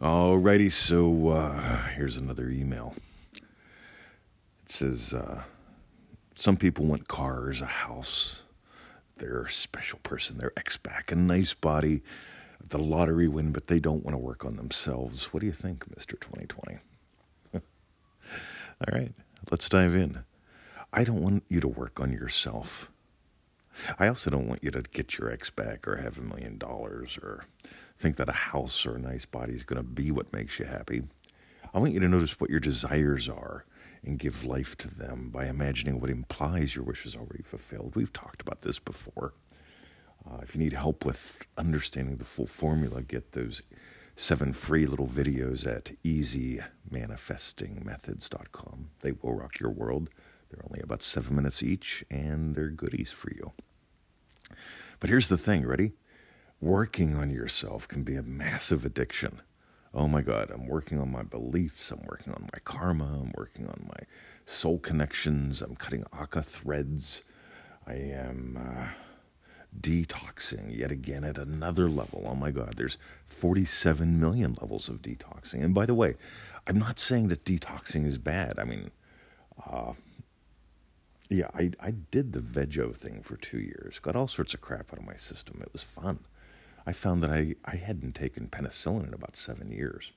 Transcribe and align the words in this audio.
Alrighty, 0.00 0.72
so 0.72 1.28
uh, 1.28 1.88
here's 1.88 2.16
another 2.16 2.48
email. 2.48 2.94
It 3.34 3.42
says 4.64 5.12
uh, 5.12 5.42
some 6.34 6.56
people 6.56 6.86
want 6.86 7.06
cars, 7.06 7.60
a 7.60 7.66
house, 7.66 8.42
they're 9.18 9.46
special 9.48 9.98
person, 10.02 10.38
their 10.38 10.52
ex 10.56 10.78
back, 10.78 11.12
a 11.12 11.16
nice 11.16 11.52
body, 11.52 12.00
the 12.66 12.78
lottery 12.78 13.28
win, 13.28 13.52
but 13.52 13.66
they 13.66 13.78
don't 13.78 14.02
want 14.02 14.14
to 14.14 14.18
work 14.18 14.42
on 14.42 14.56
themselves. 14.56 15.34
What 15.34 15.40
do 15.40 15.46
you 15.46 15.52
think, 15.52 15.84
Mr. 15.94 16.18
2020? 16.18 16.78
All 17.54 17.60
right, 18.90 19.12
let's 19.50 19.68
dive 19.68 19.94
in. 19.94 20.24
I 20.94 21.04
don't 21.04 21.20
want 21.22 21.44
you 21.50 21.60
to 21.60 21.68
work 21.68 22.00
on 22.00 22.10
yourself. 22.10 22.90
I 23.98 24.08
also 24.08 24.30
don't 24.30 24.48
want 24.48 24.64
you 24.64 24.70
to 24.70 24.82
get 24.82 25.18
your 25.18 25.30
ex 25.30 25.50
back 25.50 25.86
or 25.86 25.96
have 25.96 26.18
a 26.18 26.22
million 26.22 26.58
dollars 26.58 27.18
or 27.22 27.44
think 27.98 28.16
that 28.16 28.28
a 28.28 28.32
house 28.32 28.86
or 28.86 28.96
a 28.96 29.00
nice 29.00 29.26
body 29.26 29.54
is 29.54 29.62
going 29.62 29.76
to 29.76 29.88
be 29.88 30.10
what 30.10 30.32
makes 30.32 30.58
you 30.58 30.64
happy. 30.64 31.02
I 31.72 31.78
want 31.78 31.92
you 31.92 32.00
to 32.00 32.08
notice 32.08 32.40
what 32.40 32.50
your 32.50 32.60
desires 32.60 33.28
are 33.28 33.64
and 34.02 34.18
give 34.18 34.44
life 34.44 34.76
to 34.78 34.88
them 34.88 35.28
by 35.30 35.46
imagining 35.46 36.00
what 36.00 36.10
implies 36.10 36.74
your 36.74 36.84
wish 36.84 37.04
is 37.04 37.14
already 37.14 37.42
fulfilled. 37.42 37.94
We've 37.94 38.12
talked 38.12 38.40
about 38.40 38.62
this 38.62 38.78
before. 38.78 39.34
Uh, 40.28 40.38
if 40.42 40.54
you 40.54 40.60
need 40.60 40.72
help 40.72 41.04
with 41.04 41.46
understanding 41.56 42.16
the 42.16 42.24
full 42.24 42.46
formula, 42.46 43.02
get 43.02 43.32
those 43.32 43.62
seven 44.16 44.52
free 44.52 44.86
little 44.86 45.06
videos 45.06 45.66
at 45.66 45.92
easymanifestingmethods.com. 46.04 48.90
They 49.00 49.12
will 49.12 49.34
rock 49.34 49.60
your 49.60 49.70
world. 49.70 50.10
They're 50.50 50.64
only 50.68 50.80
about 50.80 51.02
seven 51.02 51.36
minutes 51.36 51.62
each, 51.62 52.04
and 52.10 52.54
they're 52.54 52.68
goodies 52.68 53.12
for 53.12 53.30
you. 53.30 53.52
But 55.00 55.08
here's 55.08 55.28
the 55.28 55.38
thing 55.38 55.66
ready? 55.66 55.92
Working 56.60 57.16
on 57.16 57.30
yourself 57.30 57.88
can 57.88 58.02
be 58.02 58.16
a 58.16 58.22
massive 58.22 58.84
addiction. 58.84 59.40
Oh 59.94 60.06
my 60.06 60.20
God, 60.20 60.50
I'm 60.50 60.66
working 60.66 61.00
on 61.00 61.10
my 61.10 61.22
beliefs, 61.22 61.90
I'm 61.90 62.04
working 62.04 62.34
on 62.34 62.48
my 62.52 62.58
karma, 62.64 63.06
I'm 63.06 63.32
working 63.34 63.66
on 63.66 63.86
my 63.88 64.04
soul 64.44 64.78
connections, 64.78 65.62
I'm 65.62 65.74
cutting 65.74 66.04
Aka 66.12 66.42
threads, 66.42 67.22
I 67.86 67.94
am 67.94 68.58
uh, 68.60 68.88
detoxing 69.80 70.76
yet 70.76 70.92
again 70.92 71.24
at 71.24 71.38
another 71.38 71.88
level. 71.88 72.26
Oh 72.28 72.34
my 72.34 72.50
God, 72.50 72.74
there's 72.76 72.98
47 73.26 74.20
million 74.20 74.56
levels 74.60 74.88
of 74.88 75.02
detoxing. 75.02 75.64
And 75.64 75.74
by 75.74 75.86
the 75.86 75.94
way, 75.94 76.16
I'm 76.66 76.78
not 76.78 76.98
saying 76.98 77.28
that 77.28 77.44
detoxing 77.44 78.06
is 78.06 78.18
bad. 78.18 78.58
I 78.58 78.64
mean, 78.64 78.90
uh, 79.68 79.94
yeah, 81.30 81.48
I, 81.54 81.70
I 81.80 81.92
did 81.92 82.32
the 82.32 82.40
Veggie 82.40 82.94
thing 82.96 83.22
for 83.22 83.36
two 83.36 83.60
years, 83.60 84.00
got 84.00 84.16
all 84.16 84.28
sorts 84.28 84.52
of 84.52 84.60
crap 84.60 84.92
out 84.92 84.98
of 84.98 85.06
my 85.06 85.14
system. 85.14 85.60
It 85.62 85.72
was 85.72 85.82
fun. 85.82 86.18
I 86.86 86.92
found 86.92 87.22
that 87.22 87.30
I, 87.30 87.54
I 87.64 87.76
hadn't 87.76 88.16
taken 88.16 88.48
penicillin 88.48 89.06
in 89.06 89.14
about 89.14 89.36
seven 89.36 89.70
years. 89.70 90.12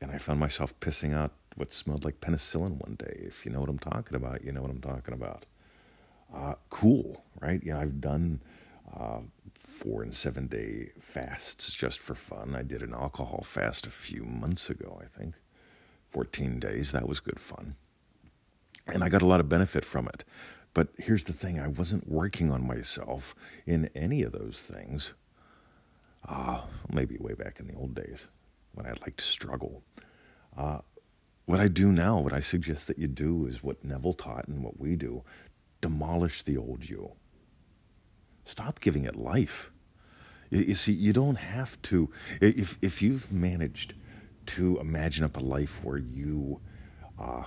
And 0.00 0.12
I 0.12 0.18
found 0.18 0.38
myself 0.38 0.78
pissing 0.78 1.14
out 1.14 1.32
what 1.56 1.72
smelled 1.72 2.04
like 2.04 2.20
penicillin 2.20 2.78
one 2.78 2.96
day. 2.98 3.22
If 3.26 3.44
you 3.44 3.50
know 3.50 3.60
what 3.60 3.68
I'm 3.68 3.78
talking 3.78 4.14
about, 4.14 4.44
you 4.44 4.52
know 4.52 4.62
what 4.62 4.70
I'm 4.70 4.80
talking 4.80 5.14
about. 5.14 5.46
Uh, 6.32 6.54
cool, 6.70 7.24
right? 7.40 7.60
Yeah, 7.64 7.80
I've 7.80 8.00
done 8.00 8.40
uh, 8.94 9.20
four 9.66 10.02
and 10.02 10.14
seven 10.14 10.46
day 10.46 10.90
fasts 11.00 11.72
just 11.72 11.98
for 11.98 12.14
fun. 12.14 12.54
I 12.54 12.62
did 12.62 12.82
an 12.82 12.94
alcohol 12.94 13.42
fast 13.44 13.86
a 13.86 13.90
few 13.90 14.24
months 14.24 14.70
ago, 14.70 15.00
I 15.02 15.18
think. 15.18 15.34
14 16.10 16.60
days. 16.60 16.92
That 16.92 17.08
was 17.08 17.20
good 17.20 17.40
fun. 17.40 17.74
And 18.86 19.02
I 19.02 19.08
got 19.08 19.22
a 19.22 19.26
lot 19.26 19.40
of 19.40 19.48
benefit 19.48 19.84
from 19.84 20.08
it. 20.08 20.24
But 20.74 20.88
here's 20.98 21.24
the 21.24 21.32
thing 21.32 21.58
I 21.58 21.68
wasn't 21.68 22.08
working 22.08 22.50
on 22.52 22.66
myself 22.66 23.34
in 23.64 23.88
any 23.94 24.22
of 24.22 24.32
those 24.32 24.62
things 24.62 25.14
uh, 26.28 26.60
maybe 26.90 27.16
way 27.18 27.34
back 27.34 27.60
in 27.60 27.66
the 27.66 27.74
old 27.74 27.94
days 27.94 28.26
when 28.74 28.86
I 28.86 28.90
liked 29.00 29.18
to 29.18 29.24
struggle. 29.24 29.82
Uh, 30.56 30.78
what 31.46 31.60
I 31.60 31.68
do 31.68 31.92
now, 31.92 32.18
what 32.18 32.32
I 32.32 32.40
suggest 32.40 32.88
that 32.88 32.98
you 32.98 33.06
do, 33.06 33.46
is 33.46 33.62
what 33.62 33.84
Neville 33.84 34.14
taught 34.14 34.48
and 34.48 34.62
what 34.62 34.78
we 34.78 34.96
do 34.96 35.22
demolish 35.80 36.42
the 36.42 36.56
old 36.56 36.88
you. 36.88 37.12
Stop 38.44 38.80
giving 38.80 39.04
it 39.04 39.14
life. 39.14 39.70
You, 40.50 40.62
you 40.62 40.74
see, 40.74 40.92
you 40.92 41.12
don't 41.12 41.36
have 41.36 41.80
to. 41.82 42.10
If, 42.40 42.78
if 42.82 43.02
you've 43.02 43.32
managed 43.32 43.94
to 44.46 44.78
imagine 44.78 45.24
up 45.24 45.36
a 45.36 45.40
life 45.40 45.84
where 45.84 45.98
you 45.98 46.60
uh, 47.18 47.44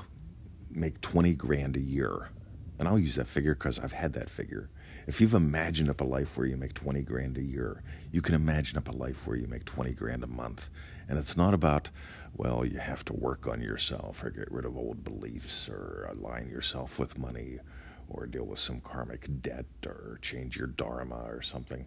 make 0.69 1.01
20 1.01 1.33
grand 1.33 1.77
a 1.77 1.81
year, 1.81 2.29
and 2.77 2.87
I'll 2.87 2.99
use 2.99 3.15
that 3.15 3.27
figure 3.27 3.53
because 3.53 3.79
I've 3.79 3.93
had 3.93 4.13
that 4.13 4.29
figure. 4.29 4.69
If 5.07 5.19
you've 5.19 5.33
imagined 5.33 5.89
up 5.89 6.01
a 6.01 6.05
life 6.05 6.37
where 6.37 6.45
you 6.45 6.55
make 6.55 6.73
20 6.75 7.01
grand 7.01 7.37
a 7.37 7.43
year, 7.43 7.81
you 8.11 8.21
can 8.21 8.35
imagine 8.35 8.77
up 8.77 8.89
a 8.89 8.91
life 8.91 9.25
where 9.25 9.37
you 9.37 9.47
make 9.47 9.65
20 9.65 9.91
grand 9.93 10.23
a 10.23 10.27
month. 10.27 10.69
And 11.07 11.17
it's 11.17 11.35
not 11.35 11.53
about, 11.53 11.89
well, 12.35 12.63
you 12.63 12.77
have 12.77 13.03
to 13.05 13.13
work 13.13 13.47
on 13.47 13.61
yourself 13.61 14.23
or 14.23 14.29
get 14.29 14.51
rid 14.51 14.65
of 14.65 14.77
old 14.77 15.03
beliefs 15.03 15.67
or 15.67 16.07
align 16.11 16.49
yourself 16.49 16.99
with 16.99 17.17
money 17.17 17.59
or 18.07 18.27
deal 18.27 18.45
with 18.45 18.59
some 18.59 18.81
karmic 18.81 19.27
debt 19.41 19.65
or 19.85 20.19
change 20.21 20.57
your 20.57 20.67
dharma 20.67 21.23
or 21.27 21.41
something. 21.41 21.85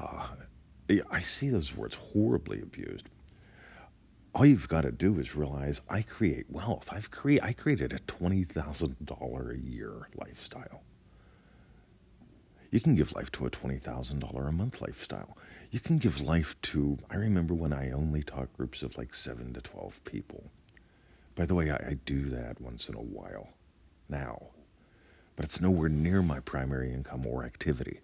Uh, 0.00 0.28
I 1.10 1.20
see 1.20 1.50
those 1.50 1.76
words 1.76 1.94
horribly 1.94 2.60
abused. 2.60 3.08
All 4.34 4.46
you've 4.46 4.68
got 4.68 4.82
to 4.82 4.92
do 4.92 5.18
is 5.18 5.36
realize 5.36 5.82
I 5.90 6.00
create 6.00 6.46
wealth. 6.50 6.88
I've 6.90 7.10
cre- 7.10 7.42
I 7.42 7.52
created 7.52 7.92
a 7.92 7.98
$20,000 7.98 9.50
a 9.50 9.58
year 9.58 10.08
lifestyle. 10.16 10.82
You 12.70 12.80
can 12.80 12.94
give 12.94 13.12
life 13.14 13.30
to 13.32 13.44
a 13.44 13.50
$20,000 13.50 14.48
a 14.48 14.52
month 14.52 14.80
lifestyle. 14.80 15.36
You 15.70 15.80
can 15.80 15.98
give 15.98 16.22
life 16.22 16.58
to, 16.62 16.98
I 17.10 17.16
remember 17.16 17.52
when 17.52 17.74
I 17.74 17.90
only 17.90 18.22
taught 18.22 18.56
groups 18.56 18.82
of 18.82 18.96
like 18.96 19.14
7 19.14 19.52
to 19.52 19.60
12 19.60 20.02
people. 20.04 20.44
By 21.34 21.44
the 21.44 21.54
way, 21.54 21.70
I, 21.70 21.76
I 21.76 21.98
do 22.06 22.24
that 22.30 22.58
once 22.58 22.88
in 22.88 22.94
a 22.94 23.02
while 23.02 23.50
now, 24.08 24.46
but 25.36 25.44
it's 25.44 25.60
nowhere 25.60 25.90
near 25.90 26.22
my 26.22 26.40
primary 26.40 26.92
income 26.92 27.26
or 27.26 27.44
activity. 27.44 28.00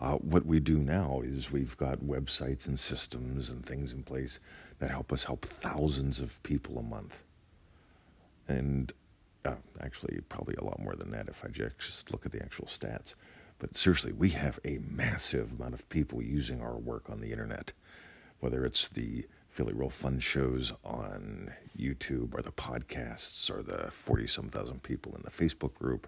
Uh, 0.00 0.14
what 0.16 0.44
we 0.44 0.60
do 0.60 0.78
now 0.78 1.22
is 1.24 1.50
we've 1.50 1.76
got 1.76 2.00
websites 2.00 2.66
and 2.66 2.78
systems 2.78 3.48
and 3.48 3.64
things 3.64 3.92
in 3.92 4.02
place 4.02 4.40
that 4.78 4.90
help 4.90 5.12
us 5.12 5.24
help 5.24 5.44
thousands 5.44 6.20
of 6.20 6.42
people 6.42 6.78
a 6.78 6.82
month. 6.82 7.22
And 8.48 8.92
uh, 9.44 9.54
actually, 9.80 10.18
probably 10.28 10.54
a 10.56 10.64
lot 10.64 10.80
more 10.80 10.94
than 10.94 11.10
that 11.12 11.28
if 11.28 11.44
I 11.44 11.48
just 11.48 12.10
look 12.12 12.26
at 12.26 12.32
the 12.32 12.42
actual 12.42 12.66
stats. 12.66 13.14
But 13.58 13.74
seriously, 13.74 14.12
we 14.12 14.30
have 14.30 14.60
a 14.64 14.80
massive 14.90 15.52
amount 15.52 15.74
of 15.74 15.88
people 15.88 16.22
using 16.22 16.60
our 16.60 16.76
work 16.76 17.08
on 17.08 17.20
the 17.20 17.32
internet, 17.32 17.72
whether 18.40 18.66
it's 18.66 18.90
the 18.90 19.26
Philly 19.48 19.72
Roll 19.72 19.88
Fun 19.88 20.20
shows 20.20 20.72
on 20.84 21.54
YouTube 21.78 22.34
or 22.34 22.42
the 22.42 22.52
podcasts 22.52 23.50
or 23.50 23.62
the 23.62 23.90
40 23.90 24.26
some 24.26 24.48
thousand 24.48 24.82
people 24.82 25.14
in 25.16 25.22
the 25.22 25.30
Facebook 25.30 25.72
group 25.72 26.06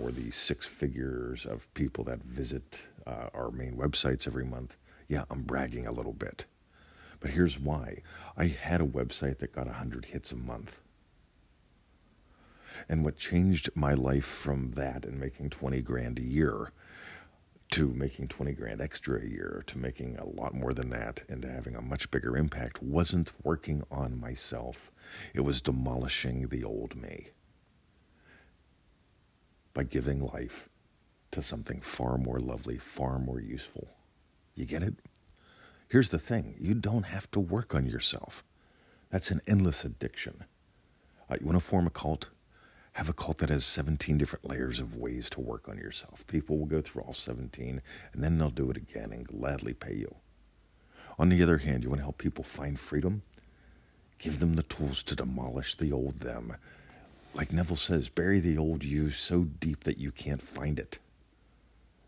or 0.00 0.10
the 0.10 0.30
six 0.30 0.66
figures 0.66 1.44
of 1.44 1.72
people 1.74 2.04
that 2.04 2.22
visit 2.22 2.80
uh, 3.06 3.28
our 3.34 3.50
main 3.50 3.76
websites 3.76 4.26
every 4.26 4.44
month. 4.44 4.76
Yeah, 5.08 5.24
I'm 5.30 5.42
bragging 5.42 5.86
a 5.86 5.92
little 5.92 6.12
bit. 6.12 6.46
But 7.20 7.30
here's 7.30 7.58
why 7.58 8.02
I 8.36 8.46
had 8.46 8.80
a 8.80 8.86
website 8.86 9.38
that 9.38 9.52
got 9.52 9.66
100 9.66 10.06
hits 10.06 10.32
a 10.32 10.36
month. 10.36 10.80
And 12.88 13.04
what 13.04 13.16
changed 13.16 13.70
my 13.74 13.94
life 13.94 14.24
from 14.24 14.72
that 14.72 15.04
and 15.04 15.20
making 15.20 15.50
20 15.50 15.82
grand 15.82 16.18
a 16.18 16.22
year 16.22 16.72
to 17.72 17.88
making 17.88 18.28
20 18.28 18.52
grand 18.52 18.80
extra 18.82 19.20
a 19.20 19.24
year 19.24 19.62
to 19.66 19.78
making 19.78 20.18
a 20.18 20.26
lot 20.26 20.52
more 20.52 20.74
than 20.74 20.90
that 20.90 21.22
and 21.28 21.40
to 21.42 21.50
having 21.50 21.74
a 21.74 21.80
much 21.80 22.10
bigger 22.10 22.36
impact 22.36 22.82
wasn't 22.82 23.32
working 23.44 23.82
on 23.90 24.20
myself. 24.20 24.92
It 25.32 25.40
was 25.40 25.62
demolishing 25.62 26.48
the 26.48 26.64
old 26.64 26.94
me 26.94 27.28
by 29.72 29.84
giving 29.84 30.20
life 30.20 30.68
to 31.32 31.42
something 31.42 31.80
far 31.80 32.16
more 32.16 32.40
lovely, 32.40 32.78
far 32.78 33.18
more 33.18 33.40
useful. 33.40 33.88
You 34.54 34.64
get 34.64 34.82
it? 34.82 34.94
Here's 35.88 36.10
the 36.10 36.18
thing 36.18 36.54
you 36.58 36.74
don't 36.74 37.04
have 37.04 37.30
to 37.32 37.40
work 37.40 37.74
on 37.74 37.86
yourself. 37.86 38.44
That's 39.10 39.30
an 39.30 39.42
endless 39.46 39.84
addiction. 39.84 40.44
Uh, 41.28 41.36
you 41.40 41.46
want 41.46 41.58
to 41.58 41.64
form 41.64 41.86
a 41.86 41.90
cult? 41.90 42.28
have 42.92 43.08
a 43.08 43.14
cult 43.14 43.38
that 43.38 43.48
has 43.48 43.64
17 43.64 44.18
different 44.18 44.48
layers 44.48 44.78
of 44.78 44.96
ways 44.96 45.30
to 45.30 45.40
work 45.40 45.68
on 45.68 45.78
yourself. 45.78 46.26
People 46.26 46.58
will 46.58 46.66
go 46.66 46.82
through 46.82 47.02
all 47.02 47.14
17 47.14 47.80
and 48.12 48.22
then 48.22 48.38
they'll 48.38 48.50
do 48.50 48.70
it 48.70 48.76
again 48.76 49.12
and 49.12 49.26
gladly 49.26 49.72
pay 49.72 49.94
you. 49.94 50.14
On 51.18 51.28
the 51.28 51.42
other 51.42 51.58
hand, 51.58 51.82
you 51.82 51.88
want 51.88 52.00
to 52.00 52.04
help 52.04 52.18
people 52.18 52.44
find 52.44 52.78
freedom? 52.78 53.22
Give 54.18 54.38
them 54.40 54.56
the 54.56 54.62
tools 54.62 55.02
to 55.04 55.16
demolish 55.16 55.74
the 55.74 55.92
old 55.92 56.20
them. 56.20 56.56
Like 57.34 57.52
Neville 57.52 57.76
says, 57.76 58.08
bury 58.08 58.40
the 58.40 58.58
old 58.58 58.84
you 58.84 59.10
so 59.10 59.44
deep 59.44 59.84
that 59.84 59.98
you 59.98 60.12
can't 60.12 60.42
find 60.42 60.78
it. 60.78 60.98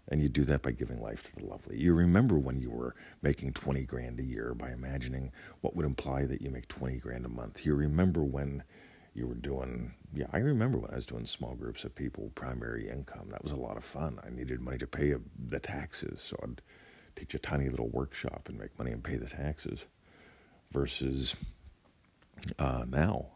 And 0.09 0.21
you 0.21 0.29
do 0.29 0.45
that 0.45 0.62
by 0.62 0.73
giving 0.73 1.01
life 1.01 1.23
to 1.23 1.37
the 1.37 1.47
lovely. 1.47 1.79
You 1.79 1.95
remember 1.95 2.39
when 2.39 2.61
you 2.61 2.71
were 2.71 2.95
making 3.23 3.55
20 3.55 3.83
grand 3.85 4.21
a 4.21 4.25
year 4.25 4.55
by 4.55 4.71
imagining 4.71 5.33
what 5.62 5.75
would 5.75 5.87
imply 5.87 6.27
that 6.27 6.43
you 6.43 6.51
make 6.51 6.69
20 6.69 6.99
grand 6.99 7.25
a 7.25 7.31
month. 7.31 7.65
You 7.65 7.75
remember 7.75 8.23
when 8.23 8.62
you 9.15 9.29
were 9.29 9.35
doing 9.37 9.95
yeah 10.12 10.27
i 10.33 10.39
remember 10.39 10.77
when 10.77 10.91
i 10.91 10.97
was 10.97 11.06
doing 11.06 11.25
small 11.25 11.55
groups 11.55 11.85
of 11.85 11.95
people 11.95 12.33
primary 12.35 12.89
income 12.91 13.29
that 13.31 13.45
was 13.45 13.53
a 13.53 13.56
lot 13.56 13.77
of 13.77 13.85
fun 13.85 14.19
i 14.27 14.29
needed 14.29 14.61
money 14.61 14.77
to 14.77 14.89
pay 14.89 15.15
the 15.47 15.61
taxes 15.61 16.21
so 16.21 16.37
i'd 16.43 16.61
teach 17.15 17.33
a 17.33 17.39
tiny 17.39 17.69
little 17.69 17.89
workshop 17.91 18.49
and 18.49 18.59
make 18.59 18.77
money 18.77 18.91
and 18.91 19.05
pay 19.05 19.15
the 19.15 19.29
taxes 19.29 19.87
versus 20.73 21.37
uh, 22.59 22.85
now. 22.89 23.27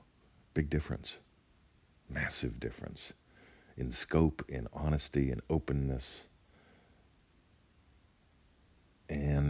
Big 0.54 0.68
difference. 0.68 1.18
Massive 2.08 2.58
difference 2.58 3.12
in 3.76 3.90
scope, 3.90 4.44
in 4.48 4.66
honesty, 4.72 5.30
in 5.30 5.40
openness. 5.48 6.22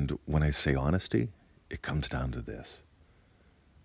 And 0.08 0.18
when 0.24 0.42
I 0.42 0.50
say 0.50 0.74
honesty, 0.74 1.28
it 1.68 1.82
comes 1.82 2.08
down 2.08 2.30
to 2.32 2.40
this. 2.40 2.78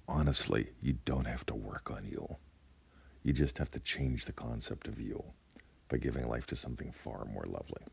Honestly, 0.07 0.69
you 0.81 0.97
don't 1.03 1.25
have 1.25 1.45
to 1.47 1.55
work 1.55 1.91
on 1.91 2.05
you. 2.05 2.37
You 3.23 3.33
just 3.33 3.57
have 3.57 3.71
to 3.71 3.79
change 3.79 4.23
the 4.23 4.31
concept 4.31 4.87
of 4.87 5.01
you 5.01 5.21
by 5.89 5.97
giving 5.97 6.27
life 6.27 6.47
to 6.47 6.55
something 6.55 6.93
far 6.93 7.25
more 7.25 7.45
lovely. 7.45 7.83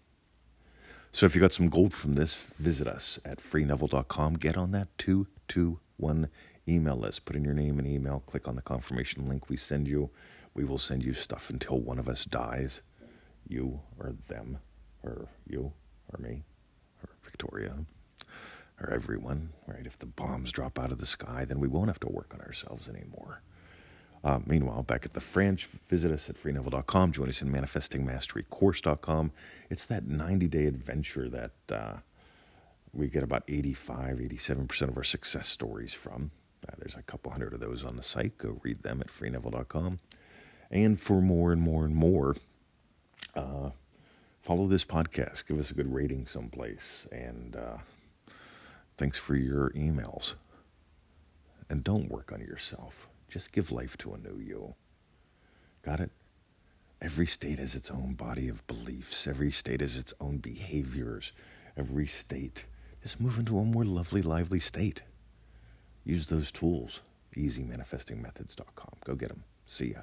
So 1.11 1.27
if 1.27 1.35
you 1.35 1.41
got 1.41 1.53
some 1.53 1.69
gold 1.69 1.93
from 1.93 2.12
this, 2.12 2.35
visit 2.35 2.87
us 2.87 3.19
at 3.25 3.38
freeneville.com. 3.38 4.35
Get 4.35 4.56
on 4.56 4.71
that 4.73 4.97
221 4.99 6.29
email 6.69 6.97
list. 6.97 7.25
Put 7.25 7.35
in 7.35 7.44
your 7.44 7.55
name 7.55 7.81
and 7.81 7.88
email. 7.88 8.21
Click 8.26 8.47
on 8.47 8.55
the 8.55 8.62
confirmation 8.62 9.29
link 9.29 9.49
we 9.49 9.56
send 9.56 9.88
you. 9.88 10.11
We 10.55 10.65
will 10.65 10.79
send 10.79 11.05
you 11.05 11.15
stuff 11.15 11.50
until 11.50 11.81
one 11.81 11.99
of 11.99 12.09
us 12.09 12.25
dies. 12.25 12.81
You 13.49 13.81
or 13.99 14.15
them, 14.29 14.59
or 15.03 15.26
you 15.49 15.73
or 16.12 16.21
me, 16.21 16.44
or 17.03 17.11
Victoria, 17.25 17.75
or 18.81 18.91
everyone, 18.93 19.50
right? 19.67 19.87
If 19.87 19.99
the 19.99 20.06
bombs 20.06 20.53
drop 20.53 20.79
out 20.79 20.93
of 20.93 20.99
the 20.99 21.06
sky, 21.06 21.44
then 21.44 21.61
we 21.61 21.69
won't 21.69 21.88
have 21.88 22.00
to 22.00 22.09
work 22.09 22.32
on 22.35 22.41
ourselves 22.41 22.88
anymore. 22.88 23.43
Uh, 24.23 24.38
meanwhile, 24.44 24.82
back 24.82 25.06
at 25.06 25.15
the 25.15 25.21
French, 25.21 25.67
visit 25.88 26.11
us 26.11 26.29
at 26.29 26.37
freeneville.com. 26.37 27.12
Join 27.12 27.29
us 27.29 27.41
in 27.41 27.50
manifestingmasterycourse.com. 27.50 29.32
It's 29.71 29.87
that 29.87 30.06
90 30.06 30.49
day 30.49 30.67
adventure 30.67 31.29
that 31.31 31.53
uh, 31.73 31.97
we 32.93 33.09
get 33.09 33.23
about 33.23 33.44
85, 33.49 34.19
87% 34.19 34.83
of 34.83 34.97
our 34.97 35.05
success 35.05 35.49
stories 35.49 35.94
from. 35.94 36.31
Uh, 36.69 36.75
there's 36.79 36.97
a 36.97 37.03
couple 37.03 37.33
hundred 37.33 37.55
of 37.55 37.61
those 37.61 37.85
on 37.85 37.97
the 37.97 38.03
site. 38.03 38.37
Go 38.37 38.59
read 38.62 38.83
them 38.83 39.00
at 39.00 39.09
freeneville.com. 39.09 40.00
And 40.71 41.00
for 41.00 41.23
more 41.23 41.53
and 41.53 41.62
more 41.62 41.85
and 41.85 41.94
more, 41.94 42.37
uh, 43.35 43.71
follow 44.43 44.67
this 44.67 44.85
podcast. 44.85 45.47
Give 45.47 45.59
us 45.59 45.71
a 45.71 45.75
good 45.75 45.93
rating 45.93 46.26
someplace. 46.26 47.09
And 47.11 47.56
uh, 47.56 47.79
thanks 49.00 49.17
for 49.17 49.35
your 49.35 49.70
emails. 49.70 50.35
And 51.70 51.82
don't 51.82 52.11
work 52.11 52.32
on 52.32 52.43
yourself. 52.43 53.08
Just 53.31 53.50
give 53.50 53.73
life 53.73 53.97
to 53.99 54.12
a 54.12 54.19
new 54.19 54.38
you. 54.38 54.75
Got 55.82 56.00
it? 56.00 56.11
Every 57.00 57.26
state 57.26 57.58
has 57.58 57.75
its 57.75 57.91
own 57.91 58.12
body 58.12 58.47
of 58.49 58.67
beliefs. 58.67 59.26
Every 59.26 59.52
state 59.52 59.81
has 59.81 59.97
its 59.97 60.12
own 60.20 60.37
behaviors. 60.37 61.32
Every 61.79 62.06
state. 62.06 62.67
Just 63.02 63.19
move 63.19 63.38
into 63.38 63.58
a 63.58 63.64
more 63.64 63.87
lovely, 63.87 64.20
lively 64.20 64.61
state. 64.61 65.00
Use 66.05 66.26
those 66.26 66.52
tools. 66.52 67.00
EasyManifestingMethods.com. 67.35 68.93
Go 69.05 69.14
get 69.14 69.31
them. 69.31 69.44
See 69.67 69.93
ya. 69.93 70.02